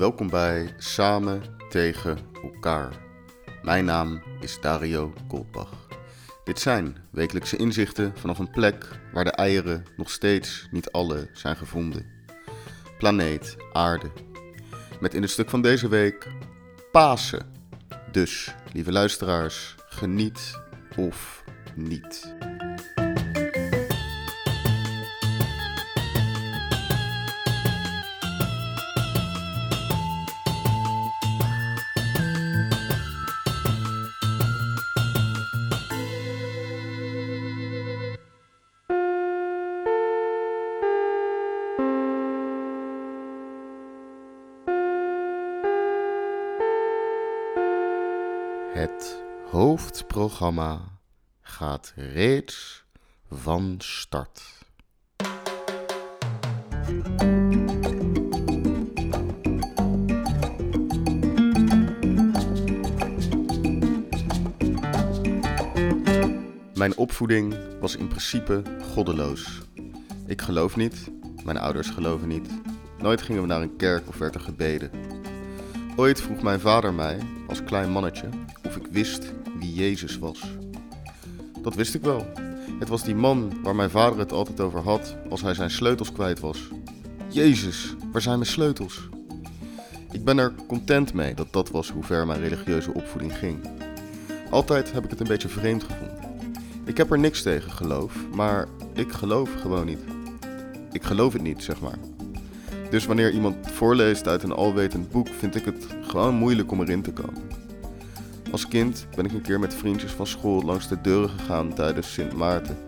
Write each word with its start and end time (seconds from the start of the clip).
welkom 0.00 0.30
bij 0.30 0.74
Samen 0.76 1.42
tegen 1.68 2.18
elkaar. 2.42 2.92
Mijn 3.62 3.84
naam 3.84 4.22
is 4.40 4.60
Dario 4.60 5.12
Goldbach. 5.28 5.86
Dit 6.44 6.60
zijn 6.60 6.96
wekelijkse 7.10 7.56
inzichten 7.56 8.12
vanaf 8.16 8.38
een 8.38 8.50
plek 8.50 9.00
waar 9.12 9.24
de 9.24 9.30
eieren 9.30 9.84
nog 9.96 10.10
steeds 10.10 10.68
niet 10.70 10.90
alle 10.90 11.28
zijn 11.32 11.56
gevonden. 11.56 12.06
Planeet 12.98 13.56
Aarde. 13.72 14.10
Met 15.00 15.14
in 15.14 15.22
het 15.22 15.30
stuk 15.30 15.50
van 15.50 15.62
deze 15.62 15.88
week 15.88 16.26
Pasen. 16.92 17.52
Dus, 18.12 18.54
lieve 18.72 18.92
luisteraars, 18.92 19.74
geniet 19.88 20.60
of 20.96 21.44
niet. 21.74 22.34
Het 48.70 49.22
hoofdprogramma 49.50 50.80
gaat 51.40 51.92
reeds 51.96 52.84
van 53.30 53.74
start. 53.78 54.42
Mijn 66.74 66.96
opvoeding 66.96 67.56
was 67.80 67.96
in 67.96 68.08
principe 68.08 68.62
goddeloos. 68.92 69.60
Ik 70.26 70.40
geloof 70.40 70.76
niet, 70.76 71.10
mijn 71.44 71.58
ouders 71.58 71.90
geloven 71.90 72.28
niet. 72.28 72.48
Nooit 72.98 73.22
gingen 73.22 73.42
we 73.42 73.48
naar 73.48 73.62
een 73.62 73.76
kerk 73.76 74.08
of 74.08 74.18
werd 74.18 74.34
er 74.34 74.40
gebeden. 74.40 75.19
Ooit 76.00 76.20
vroeg 76.20 76.42
mijn 76.42 76.60
vader 76.60 76.94
mij, 76.94 77.18
als 77.48 77.64
klein 77.64 77.90
mannetje, 77.90 78.28
of 78.66 78.76
ik 78.76 78.86
wist 78.90 79.32
wie 79.58 79.74
Jezus 79.74 80.18
was. 80.18 80.40
Dat 81.62 81.74
wist 81.74 81.94
ik 81.94 82.02
wel. 82.02 82.26
Het 82.78 82.88
was 82.88 83.04
die 83.04 83.14
man 83.14 83.52
waar 83.62 83.74
mijn 83.74 83.90
vader 83.90 84.18
het 84.18 84.32
altijd 84.32 84.60
over 84.60 84.80
had 84.80 85.16
als 85.28 85.42
hij 85.42 85.54
zijn 85.54 85.70
sleutels 85.70 86.12
kwijt 86.12 86.40
was. 86.40 86.68
Jezus, 87.28 87.94
waar 88.12 88.20
zijn 88.20 88.38
mijn 88.38 88.50
sleutels? 88.50 89.08
Ik 90.10 90.24
ben 90.24 90.38
er 90.38 90.54
content 90.66 91.14
mee 91.14 91.34
dat 91.34 91.52
dat 91.52 91.70
was 91.70 91.90
hoe 91.90 92.04
ver 92.04 92.26
mijn 92.26 92.40
religieuze 92.40 92.94
opvoeding 92.94 93.38
ging. 93.38 93.58
Altijd 94.50 94.92
heb 94.92 95.04
ik 95.04 95.10
het 95.10 95.20
een 95.20 95.26
beetje 95.26 95.48
vreemd 95.48 95.84
gevonden. 95.84 96.18
Ik 96.84 96.96
heb 96.96 97.10
er 97.10 97.18
niks 97.18 97.42
tegen 97.42 97.70
geloof, 97.70 98.14
maar 98.34 98.68
ik 98.94 99.12
geloof 99.12 99.50
gewoon 99.60 99.86
niet. 99.86 100.04
Ik 100.92 101.02
geloof 101.02 101.32
het 101.32 101.42
niet, 101.42 101.62
zeg 101.62 101.80
maar. 101.80 101.98
Dus 102.90 103.06
wanneer 103.06 103.32
iemand 103.32 103.56
voorleest 103.70 104.28
uit 104.28 104.42
een 104.42 104.52
alwetend 104.52 105.10
boek, 105.10 105.28
vind 105.28 105.54
ik 105.54 105.64
het 105.64 105.86
gewoon 106.00 106.34
moeilijk 106.34 106.70
om 106.70 106.80
erin 106.80 107.02
te 107.02 107.12
komen. 107.12 107.42
Als 108.52 108.68
kind 108.68 109.06
ben 109.16 109.24
ik 109.24 109.32
een 109.32 109.42
keer 109.42 109.60
met 109.60 109.74
vriendjes 109.74 110.12
van 110.12 110.26
school 110.26 110.62
langs 110.62 110.88
de 110.88 111.00
deuren 111.00 111.28
gegaan 111.28 111.74
tijdens 111.74 112.12
Sint 112.12 112.36
Maarten. 112.36 112.78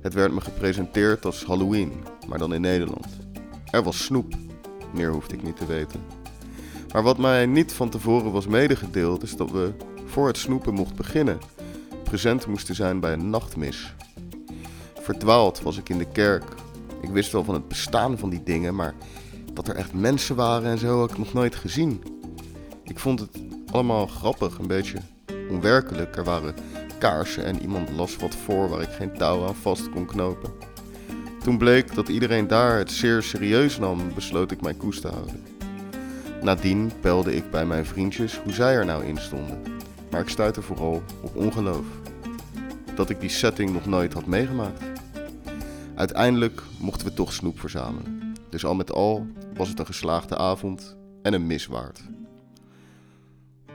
Het 0.00 0.14
werd 0.14 0.32
me 0.32 0.40
gepresenteerd 0.40 1.24
als 1.24 1.44
Halloween, 1.44 1.92
maar 2.28 2.38
dan 2.38 2.54
in 2.54 2.60
Nederland. 2.60 3.06
Er 3.70 3.82
was 3.82 4.04
snoep, 4.04 4.34
meer 4.94 5.12
hoefde 5.12 5.34
ik 5.34 5.42
niet 5.42 5.56
te 5.56 5.66
weten. 5.66 6.00
Maar 6.92 7.02
wat 7.02 7.18
mij 7.18 7.46
niet 7.46 7.72
van 7.72 7.90
tevoren 7.90 8.32
was 8.32 8.46
medegedeeld, 8.46 9.22
is 9.22 9.36
dat 9.36 9.50
we, 9.50 9.72
voor 10.06 10.26
het 10.26 10.38
snoepen 10.38 10.74
mocht 10.74 10.94
beginnen, 10.94 11.38
present 12.04 12.46
moesten 12.46 12.74
zijn 12.74 13.00
bij 13.00 13.12
een 13.12 13.30
nachtmis. 13.30 13.94
Verdwaald 15.00 15.60
was 15.60 15.78
ik 15.78 15.88
in 15.88 15.98
de 15.98 16.10
kerk. 16.12 16.44
Ik 17.02 17.10
wist 17.10 17.32
wel 17.32 17.44
van 17.44 17.54
het 17.54 17.68
bestaan 17.68 18.18
van 18.18 18.30
die 18.30 18.42
dingen, 18.42 18.74
maar 18.74 18.94
dat 19.58 19.68
er 19.68 19.76
echt 19.76 19.92
mensen 19.92 20.36
waren 20.36 20.70
en 20.70 20.78
zo 20.78 20.98
had 20.98 21.10
ik 21.10 21.18
nog 21.18 21.32
nooit 21.32 21.54
gezien. 21.54 22.02
Ik 22.84 22.98
vond 22.98 23.20
het 23.20 23.30
allemaal 23.70 24.06
grappig, 24.06 24.58
een 24.58 24.66
beetje 24.66 24.98
onwerkelijk. 25.50 26.16
Er 26.16 26.24
waren 26.24 26.54
kaarsen 26.98 27.44
en 27.44 27.60
iemand 27.60 27.90
las 27.90 28.16
wat 28.16 28.34
voor 28.34 28.68
waar 28.68 28.80
ik 28.80 28.90
geen 28.90 29.12
touw 29.12 29.46
aan 29.46 29.54
vast 29.54 29.90
kon 29.90 30.06
knopen. 30.06 30.50
Toen 31.42 31.58
bleek 31.58 31.94
dat 31.94 32.08
iedereen 32.08 32.46
daar 32.46 32.78
het 32.78 32.90
zeer 32.90 33.22
serieus 33.22 33.78
nam, 33.78 34.14
besloot 34.14 34.50
ik 34.50 34.60
mijn 34.60 34.76
koest 34.76 35.00
te 35.00 35.08
houden. 35.08 35.44
Nadien 36.42 36.92
pelde 37.00 37.34
ik 37.34 37.50
bij 37.50 37.66
mijn 37.66 37.86
vriendjes 37.86 38.38
hoe 38.38 38.52
zij 38.52 38.74
er 38.74 38.84
nou 38.84 39.04
in 39.04 39.18
stonden, 39.18 39.62
maar 40.10 40.20
ik 40.20 40.28
stuitte 40.28 40.62
vooral 40.62 41.02
op 41.20 41.36
ongeloof. 41.36 41.86
Dat 42.94 43.10
ik 43.10 43.20
die 43.20 43.30
setting 43.30 43.72
nog 43.72 43.86
nooit 43.86 44.12
had 44.12 44.26
meegemaakt. 44.26 44.82
Uiteindelijk 45.94 46.62
mochten 46.80 47.06
we 47.06 47.14
toch 47.14 47.32
snoep 47.32 47.60
verzamelen. 47.60 48.34
Dus 48.50 48.64
al 48.64 48.74
met 48.74 48.92
al 48.92 49.26
was 49.58 49.68
het 49.68 49.78
een 49.78 49.86
geslaagde 49.86 50.36
avond 50.36 50.96
en 51.22 51.32
een 51.32 51.46
miswaard. 51.46 52.02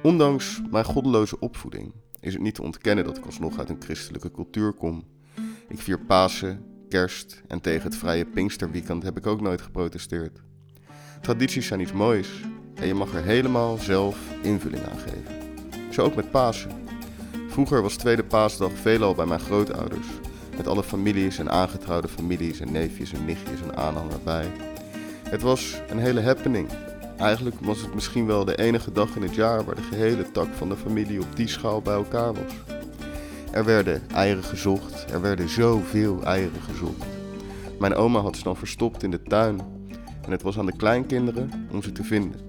Ondanks 0.02 0.62
mijn 0.72 0.86
goddeloze 0.86 1.40
opvoeding 1.40 1.94
is 2.20 2.34
het 2.34 2.42
niet 2.42 2.56
te 2.56 2.62
ontkennen 2.62 3.06
dat 3.06 3.18
ik 3.18 3.26
alsnog 3.26 3.60
uit 3.60 3.70
een 3.70 3.82
christelijke 3.82 4.32
cultuur 4.32 4.74
kom. 4.74 5.04
Ik 5.68 5.80
vier 5.80 6.00
Pasen, 6.00 6.66
Kerst 6.90 7.42
en 7.48 7.62
tegen 7.62 7.84
het 7.84 7.96
vrije 7.96 8.26
Pinksterweekend 8.26 9.04
heb 9.04 9.18
ik 9.18 9.28
ook 9.28 9.42
nooit 9.42 9.62
geprotesteerd. 9.62 10.42
Tradities 11.22 11.68
zijn 11.68 11.80
iets 11.80 11.94
moois 11.94 12.30
en 12.76 12.88
je 12.88 12.94
mag 12.94 13.14
er 13.14 13.24
helemaal 13.24 13.78
zelf 13.78 14.18
invulling 14.42 14.84
aan 14.84 15.00
geven. 15.00 15.36
Zo 15.94 16.02
ook 16.04 16.16
met 16.16 16.32
Pasen. 16.32 16.72
Vroeger 17.48 17.82
was 17.82 17.96
tweede 17.96 18.24
paasdag 18.24 18.72
veelal 18.72 19.16
bij 19.16 19.26
mijn 19.26 19.40
grootouders, 19.40 20.08
met 20.58 20.68
alle 20.68 20.84
families 20.84 21.38
en 21.38 21.52
aangetrouwde 21.52 22.08
families 22.08 22.60
en 22.60 22.72
neefjes 22.72 23.14
en 23.14 23.26
nichtjes 23.26 23.62
en 23.62 23.78
aanhang 23.78 24.12
erbij. 24.12 24.73
Het 25.34 25.42
was 25.42 25.82
een 25.90 25.98
hele 25.98 26.22
happening. 26.22 26.68
Eigenlijk 27.18 27.56
was 27.60 27.82
het 27.82 27.94
misschien 27.94 28.26
wel 28.26 28.46
de 28.46 28.58
enige 28.58 28.92
dag 28.92 29.16
in 29.16 29.22
het 29.22 29.36
jaar 29.36 29.64
waar 29.64 29.76
de 29.76 29.82
gehele 29.82 30.32
tak 30.32 30.48
van 30.54 30.70
de 30.70 30.76
familie 30.76 31.22
op 31.22 31.36
die 31.36 31.48
schaal 31.48 31.82
bij 31.82 31.94
elkaar 31.94 32.34
was. 32.34 32.54
Er 33.52 33.66
werden 33.66 34.02
eieren 34.12 34.44
gezocht, 34.44 35.12
er 35.12 35.22
werden 35.22 35.50
zoveel 35.50 36.24
eieren 36.24 36.62
gezocht. 36.62 37.06
Mijn 37.80 37.96
oma 37.96 38.20
had 38.20 38.38
ze 38.38 38.44
dan 38.44 38.56
verstopt 38.56 39.04
in 39.04 39.12
de 39.12 39.24
tuin 39.24 39.60
en 40.26 40.32
het 40.32 40.42
was 40.42 40.58
aan 40.58 40.66
de 40.66 40.76
kleinkinderen 40.76 41.68
om 41.72 41.84
ze 41.84 41.92
te 41.92 42.04
vinden. 42.04 42.40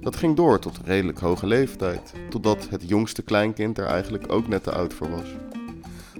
Dat 0.00 0.16
ging 0.16 0.36
door 0.36 0.58
tot 0.58 0.80
redelijk 0.84 1.18
hoge 1.18 1.46
leeftijd, 1.46 2.12
totdat 2.28 2.68
het 2.68 2.88
jongste 2.88 3.22
kleinkind 3.22 3.78
er 3.78 3.86
eigenlijk 3.86 4.32
ook 4.32 4.48
net 4.48 4.62
te 4.62 4.72
oud 4.72 4.94
voor 4.94 5.10
was. 5.10 5.28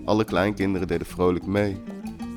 Alle 0.05 0.25
kleinkinderen 0.25 0.89
deden 0.89 1.07
vrolijk 1.07 1.47
mee. 1.47 1.83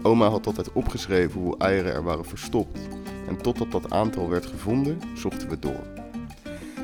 Oma 0.03 0.29
had 0.29 0.45
altijd 0.45 0.73
opgeschreven 0.73 1.41
hoe 1.41 1.57
eieren 1.57 1.93
er 1.93 2.03
waren 2.03 2.25
verstopt 2.25 2.79
en 3.27 3.37
totdat 3.37 3.71
dat 3.71 3.91
aantal 3.91 4.29
werd 4.29 4.45
gevonden, 4.45 4.99
zochten 5.15 5.49
we 5.49 5.59
door. 5.59 5.83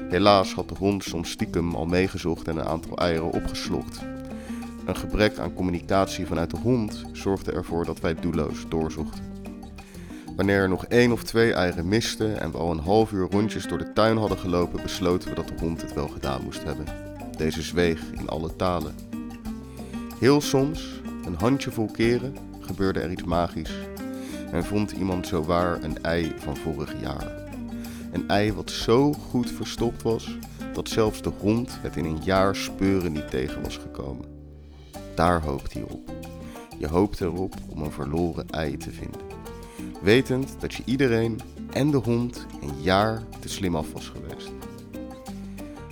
Helaas 0.09 0.53
had 0.53 0.69
de 0.69 0.75
hond 0.75 1.03
soms 1.03 1.31
stiekem 1.31 1.75
al 1.75 1.85
meegezocht 1.85 2.47
en 2.47 2.57
een 2.57 2.67
aantal 2.67 2.97
eieren 2.97 3.31
opgeslokt. 3.31 3.99
Een 4.85 4.95
gebrek 4.95 5.37
aan 5.37 5.53
communicatie 5.53 6.25
vanuit 6.25 6.49
de 6.49 6.57
hond 6.57 7.03
zorgde 7.11 7.51
ervoor 7.51 7.85
dat 7.85 7.99
wij 7.99 8.15
doelloos 8.15 8.65
doorzochten. 8.69 9.23
Wanneer 10.35 10.61
er 10.61 10.69
nog 10.69 10.85
één 10.85 11.11
of 11.11 11.23
twee 11.23 11.53
eieren 11.53 11.87
misten 11.87 12.39
en 12.39 12.51
we 12.51 12.57
al 12.57 12.71
een 12.71 12.79
half 12.79 13.11
uur 13.11 13.27
rondjes 13.31 13.67
door 13.67 13.77
de 13.77 13.93
tuin 13.93 14.17
hadden 14.17 14.37
gelopen, 14.37 14.81
besloten 14.81 15.29
we 15.29 15.35
dat 15.35 15.47
de 15.47 15.53
hond 15.59 15.81
het 15.81 15.93
wel 15.93 16.07
gedaan 16.07 16.43
moest 16.43 16.63
hebben. 16.63 16.85
Deze 17.37 17.61
zweeg 17.61 18.01
in 18.11 18.29
alle 18.29 18.55
talen. 18.55 18.95
Heel 20.19 20.41
soms, 20.41 21.01
een 21.25 21.35
handjevol 21.39 21.89
keren, 21.91 22.35
gebeurde 22.59 22.99
er 22.99 23.11
iets 23.11 23.23
magisch 23.23 23.88
en 24.51 24.65
vond 24.65 24.91
iemand 24.91 25.27
zowaar 25.27 25.83
een 25.83 26.03
ei 26.03 26.33
van 26.37 26.57
vorig 26.57 27.01
jaar. 27.01 27.31
Een 28.11 28.27
ei 28.27 28.53
wat 28.53 28.71
zo 28.71 29.13
goed 29.13 29.51
verstopt 29.51 30.01
was 30.01 30.37
dat 30.73 30.89
zelfs 30.89 31.21
de 31.21 31.31
hond 31.39 31.77
het 31.81 31.95
in 31.95 32.05
een 32.05 32.23
jaar 32.23 32.55
speuren 32.55 33.11
niet 33.11 33.29
tegen 33.29 33.61
was 33.61 33.77
gekomen. 33.77 34.25
Daar 35.15 35.41
hoopt 35.41 35.73
hij 35.73 35.81
op. 35.81 36.11
Je 36.77 36.87
hoopt 36.87 37.21
erop 37.21 37.53
om 37.69 37.81
een 37.81 37.91
verloren 37.91 38.49
ei 38.49 38.77
te 38.77 38.91
vinden. 38.91 39.21
Wetend 40.01 40.55
dat 40.59 40.73
je 40.73 40.83
iedereen 40.85 41.39
en 41.71 41.91
de 41.91 41.97
hond 41.97 42.45
een 42.61 42.81
jaar 42.81 43.23
te 43.39 43.49
slim 43.49 43.75
af 43.75 43.91
was 43.91 44.07
geweest. 44.09 44.51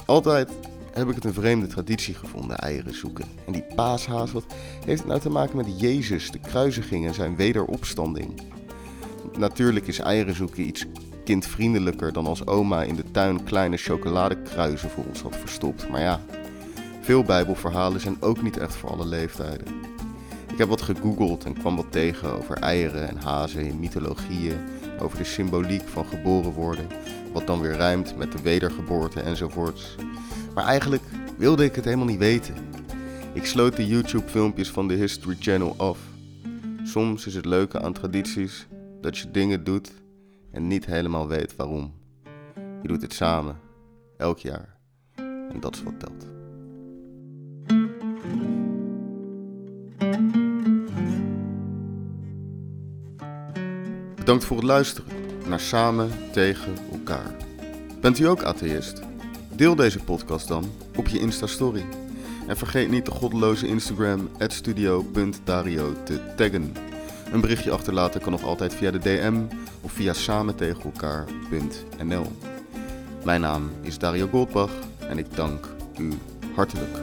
Altijd 0.06 0.50
heb 0.98 1.10
ik 1.10 1.16
het 1.16 1.26
een 1.26 1.34
vreemde 1.34 1.68
traditie 1.68 2.14
gevonden, 2.14 2.58
eieren 2.58 2.96
zoeken. 2.96 3.26
En 3.46 3.54
die 3.54 3.66
paashaas, 3.76 4.32
wat 4.32 4.46
heeft 4.86 5.00
het 5.00 5.08
nou 5.08 5.20
te 5.20 5.30
maken 5.30 5.58
met 5.58 5.80
Jezus, 5.80 6.32
de 6.32 6.40
kruisiging 6.40 7.08
en 7.08 7.14
zijn 7.14 7.36
wederopstanding? 7.36 8.42
Natuurlijk 9.38 9.88
is 9.88 10.00
eieren 10.00 10.36
zoeken 10.36 10.68
iets 10.68 10.86
kindvriendelijker 11.24 12.14
dan 12.14 12.28
als 12.28 12.46
oma 12.46 12.84
in 12.84 12.96
de 12.96 13.12
tuin 13.12 13.44
kleine 13.44 13.78
chocoladekruizen 13.78 14.90
voor 14.90 15.04
ons 15.06 15.22
had 15.22 15.36
verstopt. 15.36 15.90
Maar 15.90 16.02
ja, 16.02 16.22
veel 17.02 17.24
bijbelverhalen 17.24 18.02
zijn 18.02 18.18
ook 18.20 18.42
niet 18.42 18.58
echt 18.58 18.76
voor 18.76 18.90
alle 18.90 19.06
leeftijden. 19.06 19.68
Ik 20.52 20.58
heb 20.58 20.68
wat 20.68 20.82
gegoogeld 20.82 21.44
en 21.44 21.54
kwam 21.54 21.76
wat 21.76 21.92
tegen 21.92 22.34
over 22.34 22.58
eieren 22.58 23.10
en 23.10 23.18
hazen 23.18 23.66
in 23.66 23.80
mythologieën 23.80 24.58
over 25.00 25.18
de 25.18 25.24
symboliek 25.24 25.88
van 25.88 26.06
geboren 26.06 26.52
worden, 26.52 26.88
wat 27.34 27.48
dan 27.48 27.62
weer 27.62 27.76
rijmt 27.76 28.18
met 28.18 28.32
de 28.32 28.42
wedergeboorte 28.42 29.22
enzovoorts. 29.22 29.96
Maar 30.58 30.66
eigenlijk 30.66 31.04
wilde 31.38 31.64
ik 31.64 31.76
het 31.76 31.86
helemaal 31.86 32.06
niet 32.06 32.18
weten. 32.18 32.56
Ik 33.34 33.46
sloot 33.46 33.76
de 33.76 33.88
YouTube-filmpjes 33.88 34.72
van 34.72 34.88
de 34.88 34.94
History 34.94 35.36
Channel 35.40 35.76
af. 35.78 36.00
Soms 36.84 37.26
is 37.26 37.36
het 37.36 37.46
leuke 37.46 37.82
aan 37.82 37.94
tradities 37.94 38.68
dat 39.02 39.18
je 39.18 39.32
dingen 39.32 39.64
doet 39.64 39.92
en 40.52 40.68
niet 40.68 40.86
helemaal 40.86 41.28
weet 41.28 41.56
waarom. 41.56 41.94
Je 42.82 42.88
doet 42.88 43.02
het 43.02 43.14
samen, 43.14 43.60
elk 44.18 44.40
jaar. 44.40 44.78
En 45.52 45.58
dat 45.60 45.76
is 45.76 45.84
wat 45.84 46.00
telt. 46.00 46.26
Bedankt 54.16 54.46
voor 54.46 54.58
het 54.58 54.66
luisteren 54.66 55.10
naar 55.48 55.60
Samen 55.60 56.10
tegen 56.32 56.74
elkaar. 56.92 57.36
Bent 58.02 58.20
u 58.20 58.24
ook 58.24 58.44
atheïst? 58.44 59.08
Deel 59.58 59.76
deze 59.76 60.00
podcast 60.00 60.48
dan 60.48 60.72
op 60.96 61.08
je 61.08 61.20
Insta-story. 61.20 61.86
En 62.48 62.58
vergeet 62.58 62.90
niet 62.90 63.06
de 63.06 63.12
goddeloze 63.12 63.68
Instagram 63.68 64.30
studio.dario 64.48 65.94
te 66.04 66.34
taggen. 66.36 66.74
Een 67.32 67.42
berichtje 67.42 67.72
achterlaten 67.72 68.22
kan 68.22 68.32
nog 68.32 68.44
altijd 68.44 68.74
via 68.74 68.92
de 68.92 69.00
DM 69.00 69.42
of 69.82 69.92
via 69.92 70.14
samentegenelkaar.nl. 70.14 72.32
Mijn 73.24 73.42
naam 73.42 73.72
is 73.82 73.98
Dario 73.98 74.28
Goldbach 74.28 74.72
en 75.00 75.18
ik 75.18 75.36
dank 75.36 75.68
u 76.00 76.14
hartelijk. 76.56 76.98